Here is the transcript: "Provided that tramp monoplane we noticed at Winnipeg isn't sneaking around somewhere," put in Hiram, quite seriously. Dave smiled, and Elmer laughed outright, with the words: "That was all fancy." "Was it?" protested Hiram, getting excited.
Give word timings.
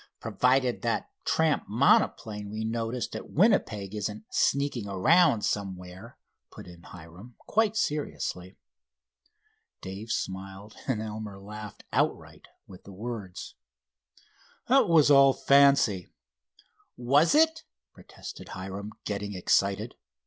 "Provided 0.19 0.81
that 0.81 1.11
tramp 1.25 1.65
monoplane 1.69 2.49
we 2.49 2.65
noticed 2.65 3.15
at 3.15 3.29
Winnipeg 3.29 3.93
isn't 3.93 4.23
sneaking 4.31 4.87
around 4.87 5.43
somewhere," 5.45 6.17
put 6.49 6.65
in 6.65 6.81
Hiram, 6.81 7.35
quite 7.45 7.77
seriously. 7.77 8.57
Dave 9.79 10.09
smiled, 10.09 10.75
and 10.87 11.03
Elmer 11.03 11.39
laughed 11.39 11.83
outright, 11.93 12.47
with 12.65 12.83
the 12.83 12.91
words: 12.91 13.53
"That 14.67 14.89
was 14.89 15.11
all 15.11 15.33
fancy." 15.33 16.09
"Was 16.97 17.35
it?" 17.35 17.61
protested 17.93 18.49
Hiram, 18.57 18.93
getting 19.05 19.35
excited. 19.35 19.93